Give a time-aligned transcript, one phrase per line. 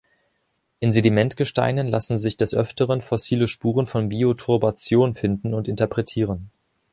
[0.79, 6.49] In Sedimentgesteinen lassen sich des Öfteren fossile Spuren von Bioturbation finden und interpretieren.